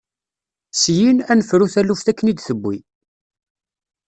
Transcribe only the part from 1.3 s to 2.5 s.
ad nefru taluft akken i